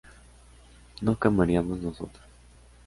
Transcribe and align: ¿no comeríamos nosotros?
¿no 1.01 1.13
comeríamos 1.19 1.77
nosotros? 1.79 2.23